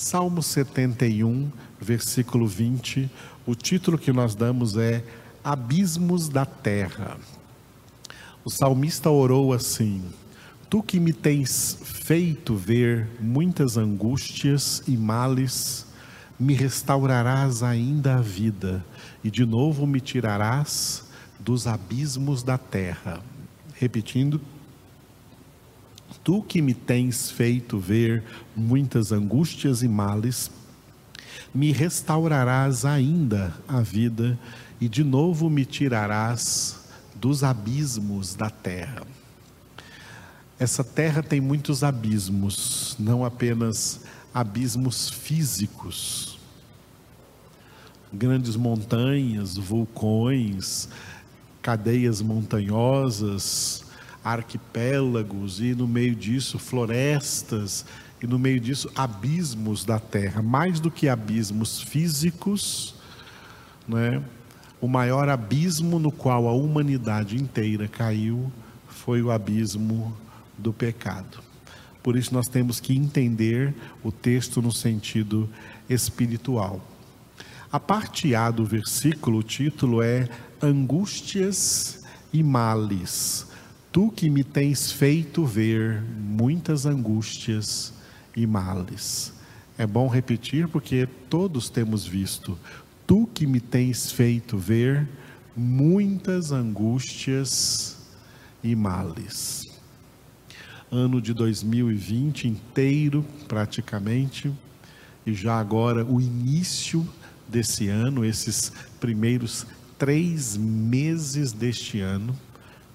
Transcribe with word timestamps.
Salmo 0.00 0.44
71, 0.44 1.50
versículo 1.80 2.46
20, 2.46 3.10
o 3.44 3.52
título 3.56 3.98
que 3.98 4.12
nós 4.12 4.36
damos 4.36 4.76
é 4.76 5.02
Abismos 5.42 6.28
da 6.28 6.46
Terra. 6.46 7.18
O 8.44 8.48
salmista 8.48 9.10
orou 9.10 9.52
assim: 9.52 10.04
Tu 10.70 10.84
que 10.84 11.00
me 11.00 11.12
tens 11.12 11.80
feito 11.82 12.54
ver 12.54 13.08
muitas 13.18 13.76
angústias 13.76 14.84
e 14.86 14.96
males, 14.96 15.84
me 16.38 16.54
restaurarás 16.54 17.64
ainda 17.64 18.18
a 18.18 18.20
vida 18.20 18.86
e 19.24 19.32
de 19.32 19.44
novo 19.44 19.84
me 19.84 20.00
tirarás 20.00 21.06
dos 21.40 21.66
abismos 21.66 22.44
da 22.44 22.56
terra. 22.56 23.20
Repetindo, 23.74 24.40
tu 26.28 26.42
que 26.42 26.60
me 26.60 26.74
tens 26.74 27.30
feito 27.30 27.78
ver 27.78 28.22
muitas 28.54 29.12
angústias 29.12 29.82
e 29.82 29.88
males, 29.88 30.50
me 31.54 31.72
restaurarás 31.72 32.84
ainda 32.84 33.56
a 33.66 33.80
vida 33.80 34.38
e 34.78 34.90
de 34.90 35.02
novo 35.02 35.48
me 35.48 35.64
tirarás 35.64 36.80
dos 37.14 37.42
abismos 37.42 38.34
da 38.34 38.50
terra. 38.50 39.06
Essa 40.58 40.84
terra 40.84 41.22
tem 41.22 41.40
muitos 41.40 41.82
abismos, 41.82 42.94
não 42.98 43.24
apenas 43.24 44.02
abismos 44.34 45.08
físicos, 45.08 46.38
grandes 48.12 48.54
montanhas, 48.54 49.56
vulcões, 49.56 50.90
cadeias 51.62 52.20
montanhosas, 52.20 53.87
arquipélagos 54.32 55.60
e 55.60 55.74
no 55.74 55.86
meio 55.86 56.14
disso 56.14 56.58
florestas 56.58 57.84
e 58.22 58.26
no 58.26 58.38
meio 58.38 58.60
disso 58.60 58.90
abismos 58.94 59.84
da 59.84 59.98
terra, 59.98 60.42
mais 60.42 60.80
do 60.80 60.90
que 60.90 61.08
abismos 61.08 61.80
físicos, 61.80 62.94
né? 63.86 64.22
O 64.80 64.86
maior 64.86 65.28
abismo 65.28 65.98
no 65.98 66.12
qual 66.12 66.46
a 66.46 66.52
humanidade 66.52 67.36
inteira 67.36 67.88
caiu 67.88 68.52
foi 68.88 69.20
o 69.22 69.30
abismo 69.30 70.16
do 70.56 70.72
pecado. 70.72 71.40
Por 72.02 72.16
isso 72.16 72.32
nós 72.32 72.48
temos 72.48 72.78
que 72.78 72.96
entender 72.96 73.74
o 74.04 74.12
texto 74.12 74.62
no 74.62 74.70
sentido 74.70 75.48
espiritual. 75.90 76.80
A 77.72 77.80
parte 77.80 78.34
A 78.34 78.50
do 78.50 78.64
versículo, 78.64 79.38
o 79.38 79.42
título 79.42 80.00
é 80.00 80.28
Angústias 80.62 82.04
e 82.32 82.42
Males. 82.42 83.47
Tu 83.98 84.12
que 84.12 84.30
me 84.30 84.44
tens 84.44 84.92
feito 84.92 85.44
ver 85.44 86.00
muitas 86.00 86.86
angústias 86.86 87.92
e 88.36 88.46
males. 88.46 89.32
É 89.76 89.88
bom 89.88 90.06
repetir 90.06 90.68
porque 90.68 91.08
todos 91.28 91.68
temos 91.68 92.06
visto. 92.06 92.56
Tu 93.08 93.26
que 93.34 93.44
me 93.44 93.58
tens 93.58 94.12
feito 94.12 94.56
ver 94.56 95.08
muitas 95.56 96.52
angústias 96.52 97.96
e 98.62 98.76
males. 98.76 99.66
Ano 100.92 101.20
de 101.20 101.34
2020 101.34 102.46
inteiro, 102.46 103.26
praticamente, 103.48 104.52
e 105.26 105.34
já 105.34 105.58
agora 105.58 106.04
o 106.04 106.20
início 106.20 107.04
desse 107.48 107.88
ano, 107.88 108.24
esses 108.24 108.70
primeiros 109.00 109.66
três 109.98 110.56
meses 110.56 111.50
deste 111.50 111.98
ano 111.98 112.38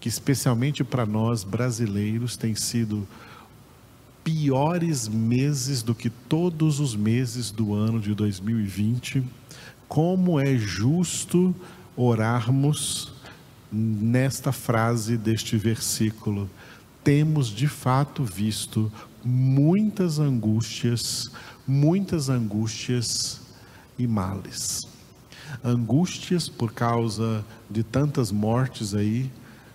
que 0.03 0.09
especialmente 0.09 0.83
para 0.83 1.05
nós 1.05 1.45
brasileiros 1.45 2.35
tem 2.35 2.53
sido 2.55 3.07
piores 4.21 5.07
meses 5.07 5.81
do 5.81 5.95
que 5.95 6.09
todos 6.09 6.81
os 6.81 6.93
meses 6.93 7.51
do 7.51 7.73
ano 7.73 8.01
de 8.01 8.13
2020. 8.13 9.23
Como 9.87 10.37
é 10.41 10.57
justo 10.57 11.55
orarmos 11.95 13.13
nesta 13.71 14.51
frase 14.51 15.15
deste 15.15 15.55
versículo? 15.55 16.49
Temos 17.01 17.47
de 17.47 17.69
fato 17.69 18.25
visto 18.25 18.91
muitas 19.23 20.19
angústias, 20.19 21.31
muitas 21.65 22.27
angústias 22.27 23.39
e 23.97 24.05
males. 24.05 24.81
Angústias 25.63 26.49
por 26.49 26.73
causa 26.73 27.45
de 27.69 27.83
tantas 27.83 28.33
mortes 28.33 28.93
aí, 28.93 29.31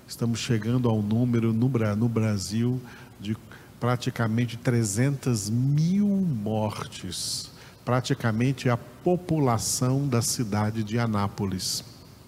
Estamos 0.08 0.38
chegando 0.38 0.88
ao 0.88 1.02
número 1.02 1.52
no, 1.52 1.68
no 1.68 2.08
Brasil 2.08 2.80
de 3.20 3.36
praticamente 3.78 4.56
300 4.56 5.50
mil 5.50 6.08
mortes, 6.08 7.50
praticamente 7.84 8.70
a 8.70 8.76
população 8.78 10.08
da 10.08 10.22
cidade 10.22 10.82
de 10.82 10.98
Anápolis, 10.98 11.84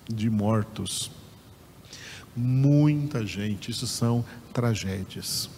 de 0.07 0.29
mortos. 0.29 1.11
Muita 2.37 3.25
gente, 3.25 3.71
isso 3.71 3.87
são 3.87 4.27
tragédias. 4.53 5.49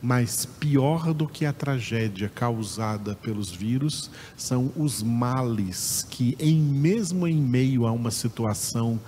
Mas 0.00 0.46
pior 0.46 1.12
do 1.12 1.28
que 1.28 1.44
a 1.44 1.52
tragédia 1.52 2.30
causada 2.30 3.14
pelos 3.14 3.50
vírus 3.50 4.10
são 4.38 4.72
os 4.74 5.02
males 5.02 6.06
que, 6.08 6.34
em 6.40 6.58
mesmo 6.58 7.28
em 7.28 7.36
meio 7.36 7.86
a 7.86 7.92
uma 7.92 8.10
situação 8.10 8.98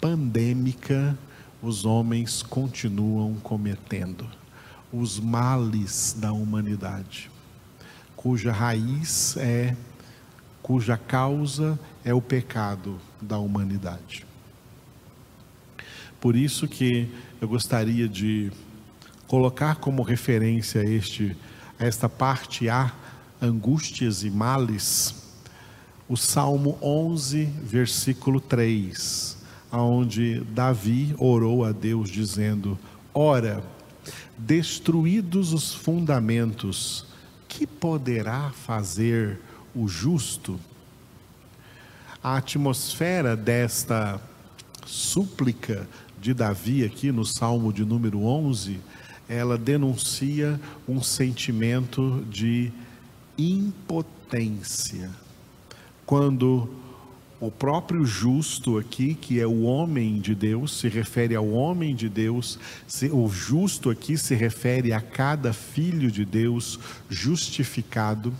pandêmica, 0.00 1.18
os 1.62 1.84
homens 1.84 2.42
continuam 2.42 3.34
cometendo 3.34 4.28
os 4.92 5.20
males 5.20 6.14
da 6.18 6.32
humanidade, 6.32 7.30
cuja 8.16 8.50
raiz 8.50 9.36
é, 9.36 9.76
cuja 10.60 10.96
causa 10.96 11.78
é 12.04 12.12
o 12.12 12.20
pecado 12.20 12.98
da 13.20 13.38
humanidade. 13.38 14.26
Por 16.20 16.36
isso 16.36 16.68
que 16.68 17.08
eu 17.40 17.48
gostaria 17.48 18.08
de 18.08 18.50
colocar 19.26 19.76
como 19.76 20.02
referência 20.02 20.80
este, 20.84 21.36
esta 21.78 22.08
parte 22.08 22.68
A, 22.68 22.92
angústias 23.40 24.22
e 24.24 24.30
males, 24.30 25.14
o 26.08 26.16
Salmo 26.16 26.76
11, 26.82 27.44
versículo 27.44 28.40
3 28.40 29.41
aonde 29.72 30.40
Davi 30.50 31.14
orou 31.18 31.64
a 31.64 31.72
Deus 31.72 32.10
dizendo: 32.10 32.78
Ora, 33.14 33.64
destruídos 34.36 35.54
os 35.54 35.72
fundamentos, 35.72 37.06
que 37.48 37.66
poderá 37.66 38.50
fazer 38.50 39.40
o 39.74 39.88
justo? 39.88 40.60
A 42.22 42.36
atmosfera 42.36 43.34
desta 43.34 44.20
súplica 44.86 45.88
de 46.20 46.34
Davi 46.34 46.84
aqui 46.84 47.10
no 47.10 47.24
Salmo 47.24 47.72
de 47.72 47.84
número 47.84 48.22
11, 48.22 48.78
ela 49.28 49.56
denuncia 49.56 50.60
um 50.86 51.02
sentimento 51.02 52.24
de 52.30 52.70
impotência. 53.36 55.10
Quando 56.06 56.68
o 57.42 57.50
próprio 57.50 58.06
justo 58.06 58.78
aqui, 58.78 59.14
que 59.14 59.40
é 59.40 59.46
o 59.46 59.62
homem 59.62 60.20
de 60.20 60.32
Deus, 60.32 60.78
se 60.78 60.86
refere 60.88 61.34
ao 61.34 61.48
homem 61.48 61.92
de 61.92 62.08
Deus, 62.08 62.56
o 63.10 63.28
justo 63.28 63.90
aqui 63.90 64.16
se 64.16 64.32
refere 64.36 64.92
a 64.92 65.00
cada 65.00 65.52
filho 65.52 66.08
de 66.08 66.24
Deus 66.24 66.78
justificado 67.10 68.32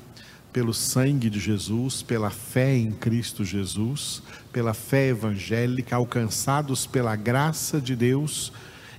pelo 0.53 0.73
sangue 0.73 1.29
de 1.29 1.41
Jesus, 1.41 2.01
pela 2.01 2.31
fé 2.31 2.77
em 2.77 2.93
Cristo 2.93 3.45
Jesus, 3.45 4.23
pela 4.53 4.73
fé 4.73 5.09
evangélica, 5.09 5.97
alcançados 5.97 6.87
pela 6.87 7.17
graça 7.17 7.81
de 7.81 7.97
Deus 7.97 8.53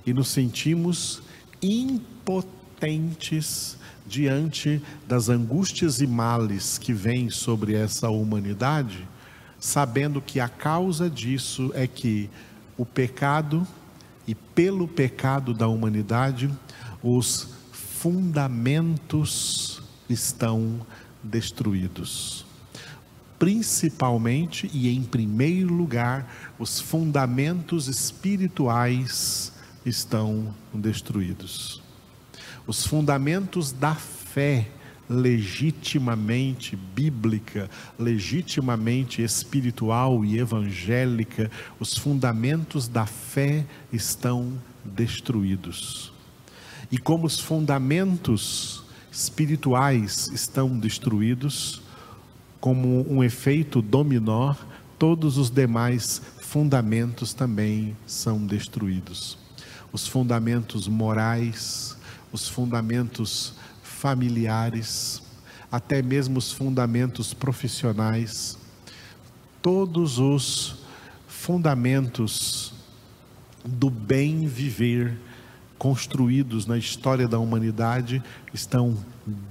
e 0.04 0.12
nos 0.12 0.28
sentimos 0.28 1.22
impotentes 1.62 2.98
diante 4.06 4.82
das 5.08 5.30
angústias 5.30 6.02
e 6.02 6.06
males 6.06 6.76
que 6.76 6.92
vêm 6.92 7.30
sobre 7.30 7.72
essa 7.72 8.10
humanidade 8.10 9.13
sabendo 9.64 10.20
que 10.20 10.40
a 10.40 10.48
causa 10.48 11.08
disso 11.08 11.72
é 11.74 11.86
que 11.86 12.28
o 12.76 12.84
pecado 12.84 13.66
e 14.26 14.34
pelo 14.34 14.86
pecado 14.86 15.54
da 15.54 15.66
humanidade 15.66 16.50
os 17.02 17.48
fundamentos 17.72 19.80
estão 20.06 20.86
destruídos. 21.22 22.44
Principalmente 23.38 24.68
e 24.70 24.94
em 24.94 25.02
primeiro 25.02 25.72
lugar, 25.72 26.52
os 26.58 26.78
fundamentos 26.78 27.88
espirituais 27.88 29.50
estão 29.86 30.54
destruídos. 30.74 31.82
Os 32.66 32.86
fundamentos 32.86 33.72
da 33.72 33.94
fé 33.94 34.68
legitimamente 35.08 36.76
bíblica, 36.76 37.70
legitimamente 37.98 39.22
espiritual 39.22 40.24
e 40.24 40.38
evangélica, 40.38 41.50
os 41.78 41.96
fundamentos 41.96 42.88
da 42.88 43.06
fé 43.06 43.64
estão 43.92 44.52
destruídos. 44.84 46.12
E 46.90 46.98
como 46.98 47.26
os 47.26 47.40
fundamentos 47.40 48.82
espirituais 49.10 50.28
estão 50.28 50.78
destruídos, 50.78 51.82
como 52.60 53.06
um 53.10 53.22
efeito 53.22 53.82
dominó, 53.82 54.54
todos 54.98 55.38
os 55.38 55.50
demais 55.50 56.22
fundamentos 56.40 57.34
também 57.34 57.96
são 58.06 58.46
destruídos. 58.46 59.36
Os 59.92 60.06
fundamentos 60.06 60.88
morais, 60.88 61.96
os 62.32 62.48
fundamentos 62.48 63.54
familiares, 64.04 65.22
até 65.72 66.02
mesmo 66.02 66.36
os 66.36 66.52
fundamentos 66.52 67.32
profissionais, 67.32 68.58
todos 69.62 70.18
os 70.18 70.84
fundamentos 71.26 72.74
do 73.64 73.88
bem 73.88 74.46
viver 74.46 75.18
construídos 75.78 76.66
na 76.66 76.76
história 76.76 77.26
da 77.26 77.38
humanidade 77.38 78.22
estão 78.52 78.94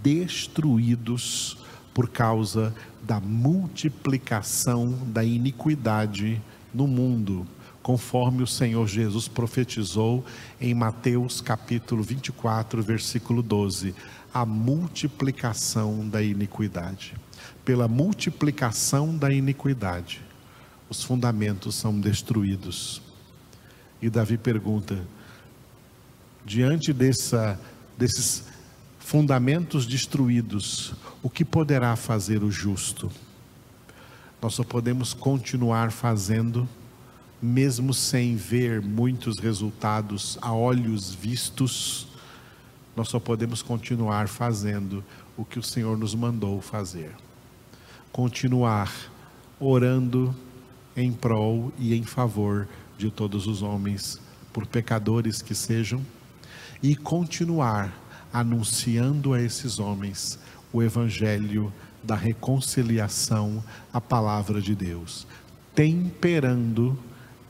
destruídos 0.03 1.57
por 1.91 2.07
causa 2.07 2.75
da 3.01 3.19
multiplicação 3.19 4.99
da 5.07 5.23
iniquidade 5.23 6.39
no 6.71 6.85
mundo, 6.85 7.47
conforme 7.81 8.43
o 8.43 8.47
Senhor 8.47 8.87
Jesus 8.87 9.27
profetizou 9.27 10.23
em 10.61 10.75
Mateus 10.75 11.41
capítulo 11.41 12.03
24, 12.03 12.83
versículo 12.83 13.41
12, 13.41 13.95
a 14.33 14.45
multiplicação 14.45 16.07
da 16.09 16.21
iniquidade. 16.21 17.13
Pela 17.63 17.87
multiplicação 17.87 19.15
da 19.15 19.31
iniquidade, 19.31 20.21
os 20.89 21.03
fundamentos 21.03 21.75
são 21.75 21.99
destruídos. 21.99 23.01
E 24.01 24.09
Davi 24.09 24.37
pergunta: 24.37 25.05
diante 26.45 26.91
dessa, 26.91 27.59
desses 27.97 28.45
fundamentos 28.99 29.85
destruídos, 29.85 30.93
o 31.21 31.29
que 31.29 31.45
poderá 31.45 31.95
fazer 31.95 32.43
o 32.43 32.51
justo? 32.51 33.11
Nós 34.41 34.55
só 34.55 34.63
podemos 34.63 35.13
continuar 35.13 35.91
fazendo, 35.91 36.67
mesmo 37.41 37.93
sem 37.93 38.35
ver 38.35 38.81
muitos 38.81 39.39
resultados 39.39 40.37
a 40.41 40.53
olhos 40.53 41.13
vistos, 41.13 42.07
nós 42.95 43.09
só 43.09 43.19
podemos 43.19 43.61
continuar 43.61 44.27
fazendo 44.27 45.03
o 45.35 45.43
que 45.43 45.59
o 45.59 45.63
Senhor 45.63 45.97
nos 45.97 46.13
mandou 46.13 46.61
fazer. 46.61 47.11
Continuar 48.11 48.91
orando 49.59 50.35
em 50.95 51.11
prol 51.11 51.71
e 51.79 51.95
em 51.95 52.03
favor 52.03 52.67
de 52.97 53.09
todos 53.09 53.47
os 53.47 53.61
homens, 53.61 54.21
por 54.51 54.67
pecadores 54.67 55.41
que 55.41 55.55
sejam 55.55 56.01
e 56.81 56.95
continuar 56.95 57.91
anunciando 58.31 59.33
a 59.33 59.41
esses 59.41 59.79
homens 59.79 60.37
o 60.71 60.81
evangelho 60.81 61.71
da 62.03 62.15
reconciliação, 62.15 63.63
a 63.91 64.01
palavra 64.01 64.61
de 64.61 64.75
Deus, 64.75 65.25
temperando 65.73 66.97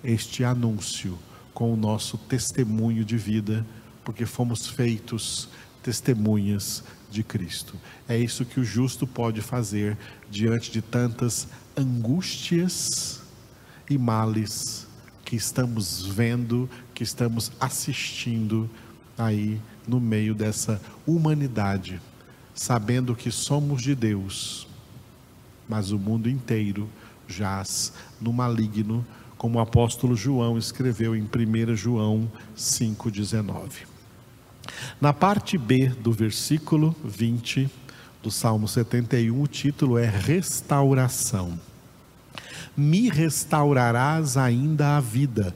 este 0.04 0.44
anúncio 0.44 1.18
com 1.54 1.74
o 1.74 1.78
nosso 1.78 2.18
testemunho 2.18 3.04
de 3.04 3.18
vida, 3.18 3.66
porque 4.04 4.26
fomos 4.26 4.68
feitos 4.68 5.50
testemunhas 5.82 6.84
de 7.12 7.24
Cristo. 7.24 7.76
É 8.08 8.18
isso 8.18 8.46
que 8.46 8.60
o 8.60 8.64
justo 8.64 9.06
pode 9.06 9.42
fazer 9.42 9.98
diante 10.32 10.72
de 10.72 10.82
tantas 10.82 11.48
angústias 11.78 13.22
e 13.90 13.98
males 13.98 14.88
que 15.24 15.36
estamos 15.36 16.06
vendo, 16.06 16.70
que 16.94 17.04
estamos 17.04 17.52
assistindo 17.60 18.70
aí 19.18 19.60
no 19.88 20.00
meio 20.00 20.34
dessa 20.34 20.82
humanidade, 21.06 22.02
sabendo 22.54 23.16
que 23.16 23.32
somos 23.32 23.82
de 23.82 23.96
Deus, 23.96 24.68
mas 25.68 25.92
o 25.92 26.00
mundo 26.00 26.30
inteiro 26.30 26.90
jaz 27.28 27.94
no 28.20 28.34
maligno, 28.34 29.06
como 29.38 29.60
o 29.60 29.62
apóstolo 29.62 30.16
João 30.16 30.58
escreveu 30.58 31.16
em 31.16 31.24
1 31.24 31.76
João 31.76 32.32
5,19. 32.56 33.93
Na 35.00 35.14
parte 35.14 35.58
B 35.58 35.90
do 35.90 36.12
versículo 36.12 36.96
20 37.04 37.70
do 38.22 38.32
Salmo 38.32 38.68
71, 38.68 39.42
o 39.42 39.48
título 39.48 39.98
é 39.98 40.06
Restauração. 40.06 41.60
Me 42.76 43.10
restaurarás 43.10 44.38
ainda 44.38 44.98
a 44.98 45.00
vida, 45.00 45.56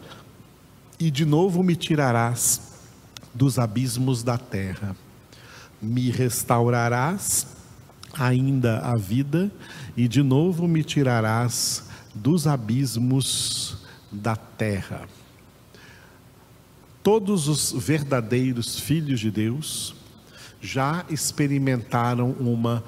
e 1.00 1.10
de 1.10 1.25
novo 1.25 1.64
me 1.64 1.75
tirarás 1.75 2.62
dos 3.34 3.60
abismos 3.60 4.24
da 4.24 4.38
terra. 4.38 4.96
Me 5.81 6.10
restaurarás 6.10 7.48
ainda 8.14 8.80
a 8.80 8.98
vida 8.98 9.52
e 9.96 10.08
de 10.08 10.24
novo 10.24 10.68
me 10.68 10.84
tirarás 10.84 11.84
dos 12.14 12.48
abismos 12.48 13.78
da 14.12 14.36
terra. 14.36 15.08
Todos 17.07 17.48
os 17.48 17.71
verdadeiros 17.71 18.77
filhos 18.77 19.21
de 19.21 19.31
Deus 19.31 19.95
já 20.59 21.06
experimentaram 21.09 22.31
uma 22.31 22.83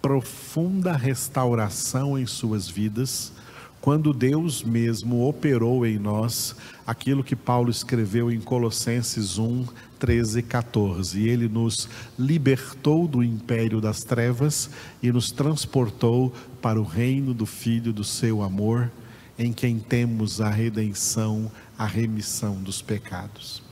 profunda 0.00 0.92
restauração 0.92 2.18
em 2.18 2.24
suas 2.24 2.66
vidas 2.66 3.30
quando 3.78 4.14
Deus 4.14 4.62
mesmo 4.62 5.28
operou 5.28 5.84
em 5.84 5.98
nós 5.98 6.56
aquilo 6.86 7.22
que 7.22 7.36
Paulo 7.36 7.68
escreveu 7.68 8.32
em 8.32 8.40
Colossenses 8.40 9.36
1, 9.36 9.66
13 9.98 10.38
e 10.38 10.42
14. 10.44 11.28
Ele 11.28 11.46
nos 11.46 11.90
libertou 12.18 13.06
do 13.06 13.22
império 13.22 13.82
das 13.82 14.02
trevas 14.02 14.70
e 15.02 15.12
nos 15.12 15.30
transportou 15.30 16.32
para 16.62 16.80
o 16.80 16.84
reino 16.84 17.34
do 17.34 17.44
Filho 17.44 17.92
do 17.92 18.02
seu 18.02 18.42
amor, 18.42 18.90
em 19.38 19.52
quem 19.52 19.78
temos 19.78 20.40
a 20.40 20.50
redenção, 20.50 21.50
a 21.78 21.86
remissão 21.86 22.56
dos 22.56 22.82
pecados. 22.82 23.62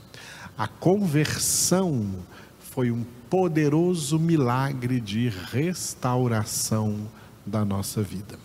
A 0.57 0.67
conversão 0.67 2.15
foi 2.59 2.89
um 2.89 3.03
poderoso 3.29 4.17
milagre 4.17 5.01
de 5.01 5.29
restauração 5.51 7.07
da 7.45 7.65
nossa 7.65 8.01
vida. 8.01 8.39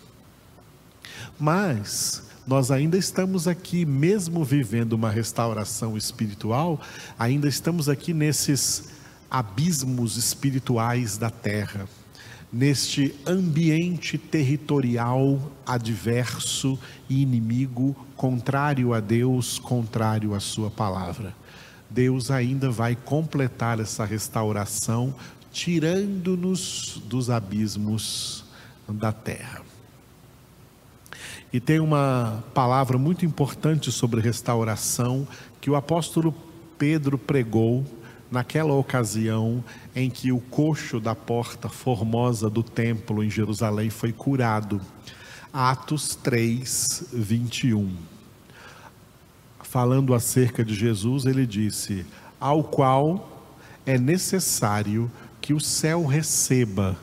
Mas 1.39 2.23
nós 2.45 2.71
ainda 2.71 2.97
estamos 2.97 3.47
aqui, 3.47 3.85
mesmo 3.85 4.43
vivendo 4.43 4.93
uma 4.93 5.09
restauração 5.09 5.95
espiritual, 5.95 6.79
ainda 7.17 7.47
estamos 7.47 7.87
aqui 7.87 8.13
nesses 8.13 8.89
abismos 9.31 10.17
espirituais 10.17 11.17
da 11.17 11.29
terra, 11.29 11.87
neste 12.53 13.15
ambiente 13.25 14.15
territorial 14.15 15.51
adverso 15.65 16.77
e 17.09 17.23
inimigo, 17.23 17.95
contrário 18.15 18.93
a 18.93 18.99
Deus, 18.99 19.57
contrário 19.57 20.35
à 20.35 20.39
Sua 20.39 20.69
palavra. 20.69 21.33
Deus 21.89 22.29
ainda 22.29 22.69
vai 22.69 22.95
completar 22.95 23.79
essa 23.79 24.05
restauração, 24.05 25.15
tirando-nos 25.51 27.01
dos 27.05 27.31
abismos 27.31 28.45
da 28.87 29.11
terra. 29.11 29.61
E 31.51 31.59
tem 31.59 31.79
uma 31.79 32.43
palavra 32.53 32.97
muito 32.99 33.25
importante 33.25 33.91
sobre 33.91 34.21
restauração 34.21 35.27
que 35.59 35.69
o 35.69 35.75
apóstolo 35.75 36.35
Pedro 36.77 37.17
pregou 37.17 37.83
naquela 38.33 38.73
ocasião 38.73 39.63
em 39.95 40.09
que 40.09 40.31
o 40.31 40.39
coxo 40.39 40.99
da 40.99 41.13
porta 41.13 41.69
formosa 41.69 42.49
do 42.49 42.63
templo 42.63 43.23
em 43.23 43.29
Jerusalém 43.29 43.91
foi 43.91 44.11
curado. 44.11 44.81
Atos 45.53 46.15
3, 46.15 47.09
21. 47.13 47.95
Falando 49.61 50.15
acerca 50.15 50.65
de 50.65 50.73
Jesus, 50.73 51.27
ele 51.27 51.45
disse: 51.45 52.07
Ao 52.39 52.63
qual 52.63 53.47
é 53.85 53.99
necessário 53.99 55.11
que 55.39 55.53
o 55.53 55.59
céu 55.59 56.03
receba 56.03 56.97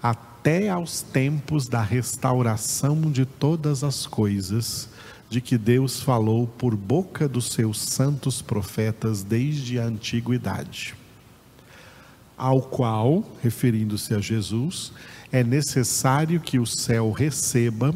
até 0.00 0.68
aos 0.68 1.02
tempos 1.02 1.66
da 1.66 1.82
restauração 1.82 3.00
de 3.10 3.26
todas 3.26 3.82
as 3.82 4.06
coisas, 4.06 4.88
de 5.28 5.40
que 5.40 5.58
Deus 5.58 6.00
falou 6.00 6.46
por 6.46 6.76
boca 6.76 7.28
dos 7.28 7.52
seus 7.52 7.80
santos 7.80 8.40
profetas 8.40 9.22
desde 9.22 9.78
a 9.78 9.84
antiguidade. 9.84 10.94
Ao 12.36 12.60
qual, 12.60 13.24
referindo-se 13.42 14.14
a 14.14 14.18
Jesus, 14.18 14.92
é 15.32 15.42
necessário 15.42 16.40
que 16.40 16.58
o 16.58 16.66
céu 16.66 17.10
receba 17.10 17.94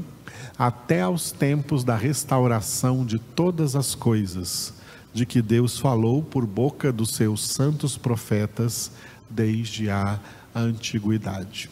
até 0.59 1.03
aos 1.03 1.31
tempos 1.31 1.85
da 1.85 1.97
restauração 1.97 3.05
de 3.05 3.19
todas 3.19 3.77
as 3.77 3.95
coisas, 3.95 4.75
de 5.13 5.25
que 5.25 5.41
Deus 5.41 5.79
falou 5.79 6.23
por 6.23 6.47
boca 6.47 6.93
dos 6.93 7.11
seus 7.11 7.47
santos 7.47 7.97
profetas 7.97 8.91
desde 9.31 9.91
a 9.91 10.19
antiguidade 10.55 11.71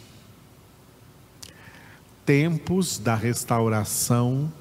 tempos 2.29 2.99
da 2.99 3.15
restauração 3.15 4.53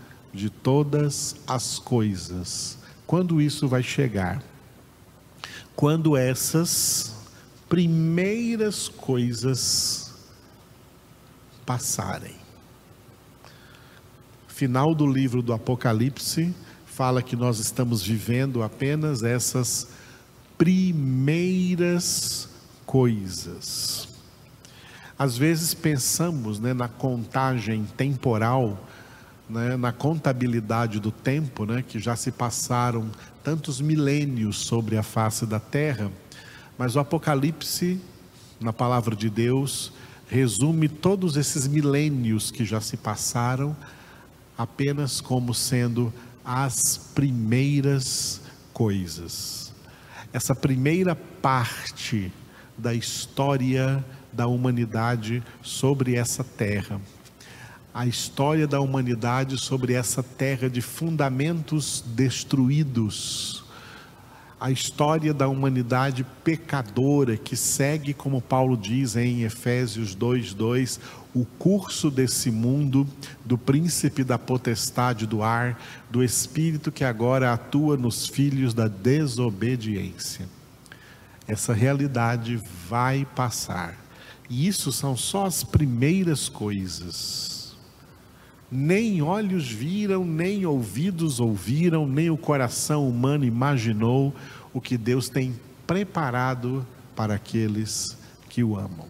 todas 0.50 1.36
as 1.48 1.80
coisas. 1.80 2.78
Quando 3.06 3.42
isso 3.42 3.68
vai 3.68 3.82
chegar? 3.82 4.44
Quando 5.76 6.16
essas 6.16 7.16
primeiras 7.68 8.88
coisas 8.88 10.14
passarem. 11.66 12.36
Final 14.48 14.96
do 14.96 15.06
livro 15.06 15.42
do 15.42 15.54
Apocalipse 15.54 16.56
fala 16.86 17.22
que 17.22 17.36
nós 17.36 17.60
estamos 17.60 18.02
vivendo 18.02 18.64
apenas 18.64 19.22
essas 19.22 19.90
primeiras 20.58 22.50
coisas. 22.86 24.08
Às 25.20 25.38
vezes 25.38 25.74
pensamos 25.74 26.60
né, 26.60 26.74
na 26.74 26.88
contagem 26.88 27.84
temporal, 27.98 28.84
né, 29.50 29.78
na 29.78 29.92
contabilidade 29.92 31.00
do 31.00 31.12
tempo, 31.12 31.66
né, 31.66 31.84
que 31.88 32.00
já 32.00 32.16
se 32.16 32.32
passaram 32.32 33.10
tantos 33.44 33.80
milênios 33.80 34.58
sobre 34.58 34.98
a 34.98 35.04
face 35.04 35.46
da 35.46 35.60
terra, 35.60 36.12
mas 36.78 36.96
o 36.96 37.00
Apocalipse, 37.00 38.00
na 38.60 38.74
palavra 38.74 39.16
de 39.16 39.30
Deus, 39.30 39.92
resume 40.28 40.90
todos 40.90 41.38
esses 41.38 41.68
milênios 41.68 42.52
que 42.52 42.66
já 42.66 42.82
se 42.82 42.98
passaram 42.98 43.76
apenas 44.58 45.22
como 45.22 45.54
sendo 45.54 46.12
as 46.44 46.98
primeiras 47.14 48.42
coisas. 48.74 49.74
Essa 50.34 50.54
primeira 50.54 51.16
parte 51.16 52.32
da 52.78 52.94
história 52.94 54.04
da 54.32 54.46
humanidade 54.48 55.42
sobre 55.62 56.16
essa 56.16 56.44
terra. 56.44 57.02
A 57.98 58.06
história 58.06 58.68
da 58.68 58.80
humanidade 58.80 59.58
sobre 59.58 59.94
essa 59.94 60.22
terra 60.22 60.70
de 60.70 60.84
fundamentos 60.84 62.04
destruídos 62.06 63.64
a 64.60 64.70
história 64.70 65.34
da 65.34 65.48
humanidade 65.48 66.24
pecadora 66.44 67.36
que 67.36 67.56
segue, 67.56 68.14
como 68.14 68.40
Paulo 68.40 68.78
diz 68.78 69.16
em 69.16 69.42
Efésios 69.42 70.16
2:2, 70.16 71.00
o 71.34 71.44
curso 71.44 72.12
desse 72.12 72.52
mundo 72.52 73.08
do 73.44 73.58
príncipe 73.58 74.24
da 74.24 74.38
potestade 74.38 75.26
do 75.26 75.42
ar, 75.42 75.80
do 76.12 76.24
espírito 76.24 76.92
que 76.92 77.04
agora 77.04 77.52
atua 77.52 77.98
nos 77.98 78.28
filhos 78.28 78.76
da 78.76 78.88
desobediência. 78.88 80.48
Essa 81.48 81.74
realidade 81.74 82.62
vai 82.88 83.26
passar. 83.36 83.96
E 84.48 84.68
isso 84.68 84.92
são 84.92 85.18
só 85.18 85.48
as 85.48 85.64
primeiras 85.64 86.48
coisas 86.48 87.57
nem 88.72 89.22
olhos 89.22 89.70
viram, 89.70 90.26
nem 90.26 90.66
ouvidos 90.66 91.40
ouviram, 91.40 92.08
nem 92.08 92.30
o 92.30 92.38
coração 92.38 93.08
humano 93.08 93.46
imaginou 93.46 94.34
o 94.74 94.82
que 94.82 94.98
Deus 94.98 95.30
tem 95.30 95.56
preparado 95.86 96.86
para 97.16 97.36
aqueles 97.36 98.18
que 98.50 98.64
o 98.64 98.78
amam. 98.78 99.08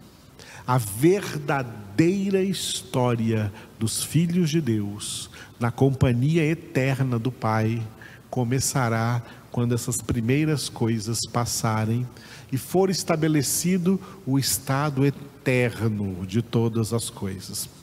A 0.66 0.78
verdadeira 0.78 2.42
história 2.42 3.52
dos 3.78 4.04
filhos 4.04 4.50
de 4.50 4.60
Deus, 4.60 5.30
na 5.58 5.70
companhia 5.70 6.44
eterna 6.44 7.18
do 7.18 7.32
Pai, 7.32 7.82
começará 8.30 9.22
quando 9.50 9.74
essas 9.74 9.96
primeiras 9.96 10.68
coisas 10.68 11.20
passarem 11.26 12.06
e 12.52 12.58
for 12.58 12.90
estabelecido 12.90 14.00
o 14.26 14.38
estado 14.38 15.04
eterno 15.04 16.24
de 16.26 16.42
todas 16.42 16.92
as 16.92 17.10
coisas. 17.10 17.77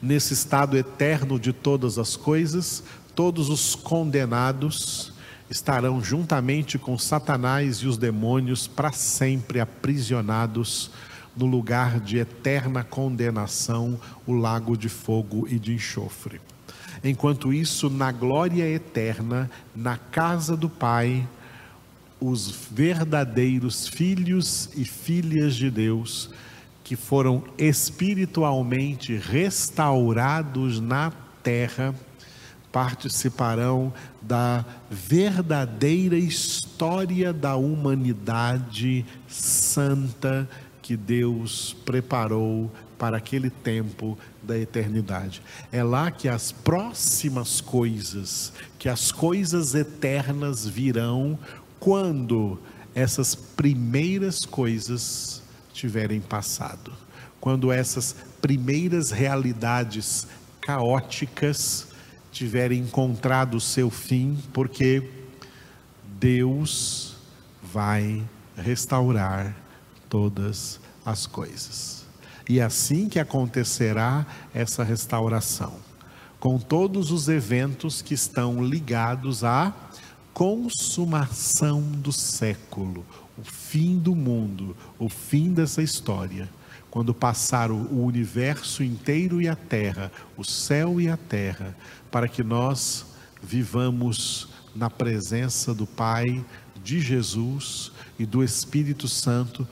Nesse 0.00 0.34
estado 0.34 0.76
eterno 0.76 1.38
de 1.38 1.52
todas 1.52 1.98
as 1.98 2.16
coisas, 2.16 2.82
todos 3.14 3.48
os 3.48 3.74
condenados 3.74 5.12
estarão 5.48 6.02
juntamente 6.02 6.78
com 6.78 6.98
Satanás 6.98 7.78
e 7.78 7.86
os 7.86 7.96
demônios 7.96 8.66
para 8.66 8.92
sempre 8.92 9.60
aprisionados 9.60 10.90
no 11.36 11.46
lugar 11.46 12.00
de 12.00 12.18
eterna 12.18 12.84
condenação, 12.84 14.00
o 14.26 14.32
lago 14.32 14.76
de 14.76 14.88
fogo 14.88 15.46
e 15.48 15.58
de 15.58 15.74
enxofre. 15.74 16.40
Enquanto 17.02 17.52
isso, 17.52 17.90
na 17.90 18.12
glória 18.12 18.68
eterna, 18.68 19.50
na 19.74 19.96
casa 19.96 20.56
do 20.56 20.68
Pai, 20.70 21.26
os 22.20 22.50
verdadeiros 22.70 23.86
filhos 23.86 24.70
e 24.74 24.84
filhas 24.84 25.54
de 25.54 25.70
Deus 25.70 26.30
que 26.84 26.94
foram 26.94 27.42
espiritualmente 27.56 29.16
restaurados 29.16 30.78
na 30.78 31.10
terra 31.42 31.94
participarão 32.70 33.92
da 34.20 34.64
verdadeira 34.90 36.16
história 36.16 37.32
da 37.32 37.54
humanidade 37.54 39.06
santa 39.28 40.48
que 40.82 40.96
Deus 40.96 41.74
preparou 41.86 42.70
para 42.98 43.16
aquele 43.16 43.48
tempo 43.48 44.18
da 44.42 44.58
eternidade. 44.58 45.40
É 45.70 45.84
lá 45.84 46.10
que 46.10 46.28
as 46.28 46.52
próximas 46.52 47.60
coisas, 47.60 48.52
que 48.78 48.88
as 48.88 49.10
coisas 49.10 49.74
eternas 49.74 50.66
virão 50.66 51.38
quando 51.78 52.58
essas 52.94 53.34
primeiras 53.34 54.44
coisas 54.44 55.43
tiverem 55.74 56.20
passado. 56.20 56.92
Quando 57.40 57.70
essas 57.70 58.16
primeiras 58.40 59.10
realidades 59.10 60.26
caóticas 60.62 61.88
tiverem 62.32 62.80
encontrado 62.80 63.56
o 63.56 63.60
seu 63.60 63.90
fim, 63.90 64.38
porque 64.52 65.10
Deus 66.18 67.16
vai 67.62 68.24
restaurar 68.56 69.54
todas 70.08 70.80
as 71.04 71.26
coisas. 71.26 72.06
E 72.48 72.60
assim 72.60 73.08
que 73.08 73.18
acontecerá 73.18 74.26
essa 74.54 74.82
restauração, 74.82 75.74
com 76.38 76.58
todos 76.58 77.10
os 77.10 77.28
eventos 77.28 78.00
que 78.00 78.14
estão 78.14 78.62
ligados 78.62 79.44
à 79.44 79.74
consumação 80.32 81.80
do 81.80 82.12
século, 82.12 83.04
o 83.38 83.42
fim 83.42 83.98
do 83.98 84.14
mundo, 84.14 84.76
o 84.98 85.08
fim 85.08 85.52
dessa 85.52 85.82
história, 85.82 86.48
quando 86.90 87.12
passar 87.12 87.70
o 87.70 88.04
universo 88.04 88.84
inteiro 88.84 89.42
e 89.42 89.48
a 89.48 89.56
terra, 89.56 90.12
o 90.36 90.44
céu 90.44 91.00
e 91.00 91.08
a 91.08 91.16
terra, 91.16 91.76
para 92.10 92.28
que 92.28 92.44
nós 92.44 93.06
vivamos 93.42 94.48
na 94.74 94.88
presença 94.88 95.74
do 95.74 95.86
Pai, 95.86 96.44
de 96.82 97.00
Jesus 97.00 97.90
e 98.18 98.24
do 98.24 98.44
Espírito 98.44 99.08
Santo, 99.08 99.66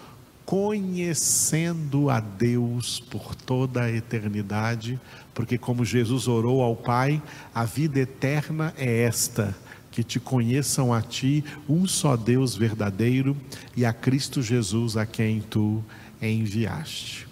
conhecendo 0.45 2.11
a 2.11 2.19
Deus 2.19 2.99
por 2.99 3.35
toda 3.35 3.83
a 3.83 3.90
eternidade, 3.90 5.00
porque, 5.33 5.57
como 5.57 5.85
Jesus 5.85 6.26
orou 6.26 6.61
ao 6.61 6.75
Pai, 6.75 7.23
a 7.54 7.64
vida 7.64 8.00
eterna 8.00 8.75
é 8.76 9.02
esta 9.02 9.57
que 9.93 10.03
te 10.03 10.19
conheçam 10.19 10.93
a 10.93 11.03
ti, 11.03 11.45
um 11.69 11.87
só 11.87 12.17
Deus 12.17 12.57
verdadeiro, 12.57 13.37
e 13.77 13.85
a 13.85 13.93
Cristo 13.93 14.43
Jesus 14.43 14.97
a 14.97 15.05
quem 15.05 15.41
tu 15.41 15.85
enviaste. 16.21 17.29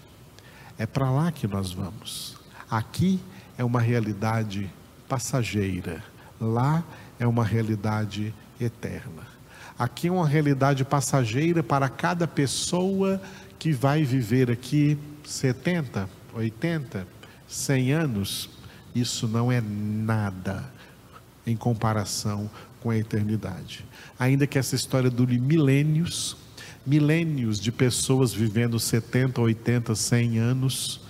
É 0.79 0.87
para 0.87 1.11
lá 1.11 1.33
que 1.33 1.49
nós 1.49 1.73
vamos. 1.73 2.37
Aqui 2.71 3.19
é 3.57 3.64
uma 3.64 3.81
realidade 3.81 4.71
passageira, 5.09 6.05
lá 6.38 6.85
é 7.19 7.26
uma 7.26 7.45
realidade 7.45 8.33
eterna. 8.61 9.26
Aqui 9.79 10.09
é 10.09 10.12
uma 10.12 10.29
realidade 10.29 10.85
passageira 10.85 11.62
para 11.62 11.88
cada 11.88 12.29
pessoa 12.29 13.21
que 13.59 13.73
vai 13.73 14.05
viver 14.05 14.50
aqui 14.50 14.99
70, 15.25 16.09
80, 16.35 17.09
100 17.49 17.93
anos. 17.93 18.50
Isso 18.95 19.26
não 19.26 19.50
é 19.50 19.62
nada 19.62 20.79
em 21.50 21.57
comparação 21.57 22.50
com 22.80 22.90
a 22.90 22.97
eternidade. 22.97 23.85
Ainda 24.19 24.47
que 24.47 24.59
essa 24.59 24.75
história 24.75 25.11
dure 25.11 25.38
milênios, 25.38 26.37
milênios 26.87 27.61
de 27.61 27.71
pessoas 27.71 28.33
vivendo 28.33 28.78
70, 28.78 29.40
80, 29.40 29.95
100 29.95 30.38
anos, 30.38 31.00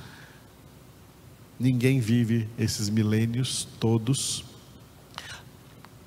ninguém 1.59 2.01
vive 2.01 2.49
esses 2.59 2.89
milênios 2.89 3.69
todos. 3.79 4.45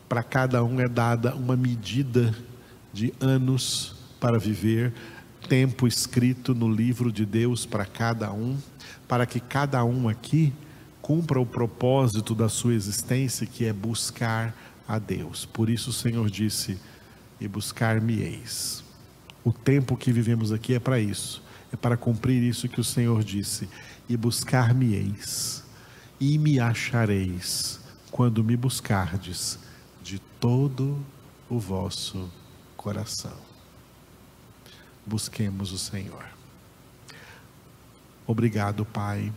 Para 0.10 0.24
cada 0.24 0.64
um 0.64 0.80
é 0.80 0.88
dada 0.88 1.36
uma 1.36 1.56
medida 1.56 2.36
de 2.92 3.14
anos 3.20 3.96
para 4.20 4.38
viver, 4.38 4.94
tempo 5.48 5.88
escrito 5.88 6.54
no 6.54 6.72
livro 6.72 7.12
de 7.12 7.26
Deus 7.26 7.66
para 7.66 7.86
cada 7.86 8.32
um, 8.32 8.58
para 9.08 9.26
que 9.26 9.40
cada 9.40 9.84
um 9.84 10.08
aqui 10.08 10.54
cumpra 11.04 11.38
o 11.38 11.46
propósito 11.46 12.34
da 12.34 12.48
sua 12.48 12.74
existência, 12.74 13.46
que 13.46 13.66
é 13.66 13.74
buscar 13.74 14.56
a 14.88 14.98
Deus. 14.98 15.46
Por 15.46 15.70
isso 15.70 15.90
o 15.90 15.94
Senhor 15.94 16.30
disse: 16.30 16.80
E 17.40 17.48
buscar-me-eis. 17.48 18.84
O 19.44 19.52
tempo 19.52 19.98
que 19.98 20.14
vivemos 20.14 20.54
aqui 20.54 20.74
é 20.74 20.80
para 20.80 21.00
isso, 21.00 21.44
é 21.72 21.76
para 21.76 21.98
cumprir 21.98 22.42
isso 22.42 22.70
que 22.70 22.80
o 22.80 22.84
Senhor 22.84 23.22
disse: 23.22 23.70
E 24.08 24.16
buscar-me-eis, 24.16 25.64
e 26.20 26.38
me 26.38 26.58
achareis, 26.58 27.82
quando 28.10 28.42
me 28.42 28.56
buscardes 28.56 29.60
de 30.02 30.20
todo 30.40 30.98
o 31.50 31.60
vosso 31.60 32.32
coração. 32.78 33.38
busquemos 35.06 35.74
o 35.74 35.78
Senhor. 35.78 36.26
Obrigado, 38.26 38.86
Pai. 38.86 39.34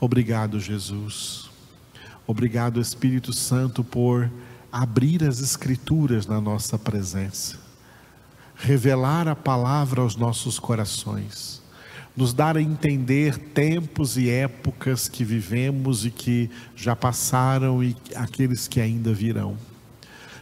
Obrigado, 0.00 0.58
Jesus. 0.58 1.50
Obrigado, 2.26 2.80
Espírito 2.80 3.34
Santo, 3.34 3.84
por 3.84 4.30
abrir 4.72 5.22
as 5.22 5.40
Escrituras 5.40 6.26
na 6.26 6.40
nossa 6.40 6.78
presença, 6.78 7.58
revelar 8.56 9.28
a 9.28 9.36
palavra 9.36 10.00
aos 10.00 10.16
nossos 10.16 10.58
corações, 10.58 11.60
nos 12.16 12.32
dar 12.32 12.56
a 12.56 12.62
entender 12.62 13.36
tempos 13.36 14.16
e 14.16 14.30
épocas 14.30 15.06
que 15.06 15.22
vivemos 15.22 16.06
e 16.06 16.10
que 16.10 16.50
já 16.74 16.96
passaram 16.96 17.84
e 17.84 17.94
aqueles 18.14 18.66
que 18.66 18.80
ainda 18.80 19.12
virão. 19.12 19.54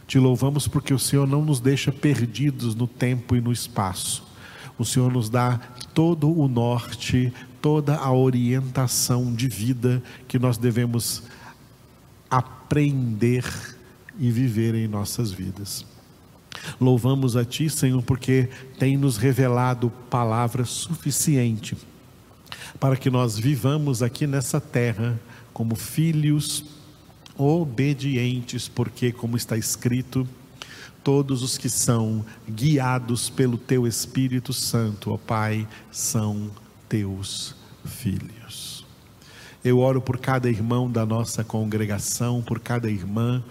Te 0.07 0.17
louvamos 0.17 0.69
porque 0.69 0.93
o 0.93 0.99
Senhor 0.99 1.27
não 1.27 1.43
nos 1.43 1.59
deixa 1.59 1.91
perdidos 1.91 2.75
no 2.75 2.87
tempo 2.87 3.35
e 3.35 3.41
no 3.41 3.51
espaço. 3.51 4.23
O 4.77 4.85
Senhor 4.85 5.11
nos 5.11 5.29
dá 5.29 5.59
todo 5.93 6.31
o 6.31 6.47
norte, 6.47 7.33
toda 7.61 7.95
a 7.95 8.11
orientação 8.11 9.33
de 9.33 9.47
vida 9.47 10.01
que 10.27 10.39
nós 10.39 10.57
devemos 10.57 11.23
aprender 12.29 13.45
e 14.17 14.31
viver 14.31 14.75
em 14.75 14.87
nossas 14.87 15.31
vidas. 15.31 15.85
Louvamos 16.79 17.35
a 17.35 17.45
Ti, 17.45 17.69
Senhor, 17.69 18.01
porque 18.03 18.49
tem 18.77 18.97
nos 18.97 19.17
revelado 19.17 19.89
palavra 20.09 20.65
suficiente 20.65 21.77
para 22.79 22.95
que 22.95 23.09
nós 23.09 23.37
vivamos 23.37 24.03
aqui 24.03 24.27
nessa 24.27 24.59
terra 24.59 25.19
como 25.53 25.75
filhos 25.75 26.65
obedientes, 27.37 28.67
porque, 28.67 29.11
como 29.11 29.37
está 29.37 29.57
escrito, 29.57 30.27
todos 31.03 31.41
os 31.41 31.57
que 31.57 31.69
são 31.69 32.25
guiados 32.49 33.29
pelo 33.29 33.57
Teu 33.57 33.87
Espírito 33.87 34.51
Santo, 34.53 35.11
ó 35.11 35.17
Pai, 35.17 35.67
são 35.91 36.51
Teus 36.89 37.55
filhos. 37.85 38.85
Eu 39.63 39.79
oro 39.79 40.01
por 40.01 40.17
cada 40.17 40.49
irmão 40.49 40.89
da 40.89 41.05
nossa 41.05 41.43
congregação, 41.43 42.41
por 42.41 42.59
cada 42.59 42.89
irmã. 42.89 43.43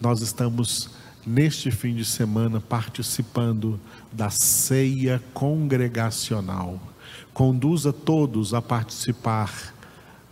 Nós 0.00 0.20
estamos 0.22 0.90
neste 1.26 1.70
fim 1.70 1.94
de 1.94 2.04
semana 2.04 2.60
participando 2.60 3.78
da 4.12 4.30
ceia 4.30 5.22
congregacional. 5.34 6.80
Conduza 7.34 7.92
todos 7.92 8.54
a 8.54 8.62
participar 8.62 9.74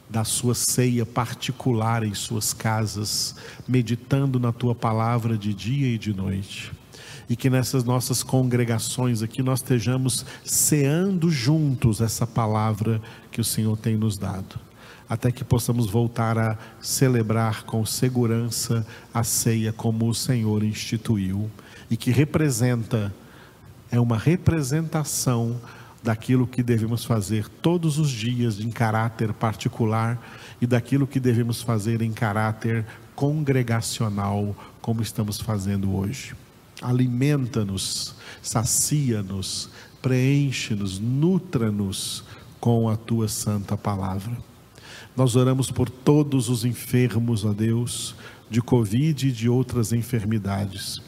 da 0.09 0.23
sua 0.23 0.55
ceia 0.55 1.05
particular 1.05 2.05
em 2.05 2.15
suas 2.15 2.53
casas, 2.53 3.35
meditando 3.67 4.39
na 4.39 4.53
tua 4.53 4.75
palavra 4.75 5.37
de 5.37 5.53
dia 5.53 5.89
e 5.89 5.99
de 5.99 6.15
noite. 6.15 6.73
E 7.29 7.37
que 7.37 7.49
nessas 7.49 7.85
nossas 7.85 8.23
congregações 8.23 9.23
aqui 9.23 9.43
nós 9.43 9.61
estejamos 9.61 10.27
ceando 10.45 11.31
juntos 11.31 12.01
essa 12.01 12.27
palavra 12.27 13.01
que 13.31 13.41
o 13.41 13.45
Senhor 13.45 13.77
tem 13.77 13.97
nos 13.97 14.19
dado 14.19 14.59
até 15.09 15.31
que 15.31 15.45
possamos 15.45 15.89
voltar 15.89 16.39
a 16.39 16.59
celebrar 16.81 17.65
com 17.65 17.85
segurança 17.85 18.87
a 19.13 19.23
ceia 19.23 19.73
como 19.73 20.09
o 20.09 20.15
Senhor 20.15 20.63
instituiu 20.65 21.51
e 21.91 21.97
que 21.97 22.11
representa, 22.11 23.15
é 23.91 24.01
uma 24.01 24.19
representação 24.19 25.61
daquilo 26.03 26.47
que 26.47 26.63
devemos 26.63 27.05
fazer 27.05 27.49
todos 27.49 27.99
os 27.99 28.11
dias 28.11 28.61
em 28.61 28.71
caráter 28.71 29.33
particular 29.33 30.21
e 30.61 30.67
daquilo 30.67 31.07
que 31.07 31.21
devemos 31.21 31.63
fazer 31.63 32.03
em 32.03 32.13
caráter 32.13 32.85
congregacional, 33.15 34.55
como 34.81 35.01
estamos 35.01 35.41
fazendo 35.41 35.95
hoje. 35.95 36.35
Alimenta-nos, 36.83 38.15
sacia-nos, 38.43 39.71
preenche-nos, 40.03 40.99
nutra-nos 40.99 42.25
com 42.61 42.89
a 42.89 42.97
tua 42.97 43.29
santa 43.29 43.77
palavra. 43.77 44.37
Nós 45.17 45.37
oramos 45.37 45.71
por 45.71 45.89
todos 45.89 46.49
os 46.49 46.65
enfermos, 46.65 47.45
ó 47.45 47.53
Deus, 47.53 48.15
de 48.51 48.61
Covid 48.61 49.29
e 49.29 49.33
de 49.33 49.49
outras 49.49 49.93
enfermidades. 49.93 51.01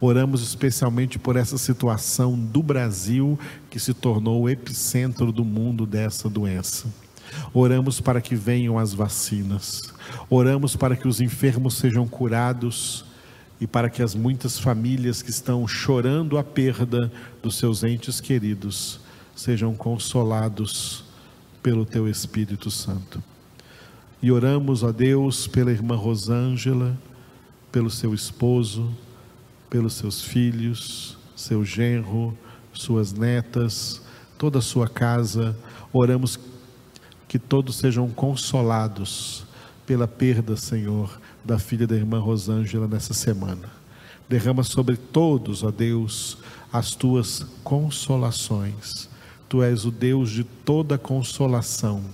Oramos 0.00 0.42
especialmente 0.42 1.18
por 1.18 1.34
essa 1.34 1.58
situação 1.58 2.38
do 2.38 2.62
Brasil 2.62 3.38
que 3.68 3.80
se 3.80 3.92
tornou 3.92 4.42
o 4.42 4.48
epicentro 4.48 5.32
do 5.32 5.44
mundo 5.44 5.84
dessa 5.84 6.28
doença. 6.28 6.86
Oramos 7.52 8.00
para 8.00 8.20
que 8.20 8.36
venham 8.36 8.78
as 8.78 8.94
vacinas. 8.94 9.92
Oramos 10.30 10.76
para 10.76 10.96
que 10.96 11.08
os 11.08 11.20
enfermos 11.20 11.74
sejam 11.74 12.06
curados 12.06 13.04
e 13.60 13.66
para 13.66 13.90
que 13.90 14.02
as 14.02 14.14
muitas 14.14 14.58
famílias 14.58 15.22
que 15.22 15.30
estão 15.30 15.66
chorando 15.66 16.38
a 16.38 16.44
perda 16.44 17.10
dos 17.42 17.56
seus 17.56 17.82
entes 17.82 18.20
queridos 18.20 19.00
sejam 19.34 19.74
consolados 19.74 21.04
pelo 21.62 21.84
teu 21.84 22.08
Espírito 22.08 22.70
Santo. 22.70 23.22
E 24.22 24.32
oramos 24.32 24.82
a 24.82 24.90
Deus 24.90 25.46
pela 25.46 25.70
irmã 25.70 25.94
Rosângela, 25.96 26.96
pelo 27.70 27.90
seu 27.90 28.14
esposo, 28.14 28.92
pelos 29.70 29.94
seus 29.94 30.22
filhos, 30.22 31.16
seu 31.36 31.64
genro, 31.64 32.36
suas 32.72 33.12
netas, 33.12 34.02
toda 34.36 34.58
a 34.58 34.62
sua 34.62 34.88
casa. 34.88 35.56
Oramos 35.92 36.38
que 37.28 37.38
todos 37.38 37.76
sejam 37.76 38.08
consolados 38.08 39.44
pela 39.86 40.08
perda, 40.08 40.56
Senhor, 40.56 41.20
da 41.48 41.58
filha 41.58 41.86
da 41.86 41.96
irmã 41.96 42.18
Rosângela 42.18 42.86
nessa 42.86 43.14
semana. 43.14 43.70
Derrama 44.28 44.62
sobre 44.62 44.98
todos, 44.98 45.62
ó 45.62 45.70
Deus, 45.70 46.36
as 46.70 46.94
tuas 46.94 47.46
consolações. 47.64 49.08
Tu 49.48 49.62
és 49.62 49.86
o 49.86 49.90
Deus 49.90 50.28
de 50.28 50.44
toda 50.44 50.98
consolação 50.98 52.04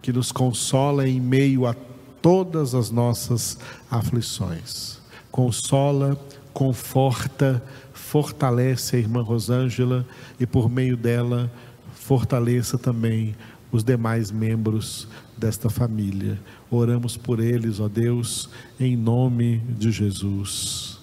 que 0.00 0.10
nos 0.10 0.32
consola 0.32 1.06
em 1.06 1.20
meio 1.20 1.66
a 1.66 1.74
todas 2.22 2.74
as 2.74 2.90
nossas 2.90 3.58
aflições. 3.90 4.98
Consola, 5.30 6.18
conforta, 6.54 7.62
fortalece 7.92 8.96
a 8.96 8.98
irmã 8.98 9.20
Rosângela 9.20 10.06
e 10.40 10.46
por 10.46 10.70
meio 10.70 10.96
dela 10.96 11.52
fortaleça 11.92 12.78
também 12.78 13.36
os 13.70 13.84
demais 13.84 14.30
membros 14.30 15.08
desta 15.36 15.68
família. 15.68 16.38
Oramos 16.70 17.16
por 17.16 17.40
eles, 17.40 17.80
ó 17.80 17.88
Deus, 17.88 18.48
em 18.78 18.96
nome 18.96 19.58
de 19.78 19.90
Jesus, 19.90 20.98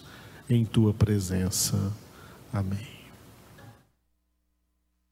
em 0.49 0.65
tua 0.65 0.93
presença. 0.93 1.91
Amém. 2.51 2.94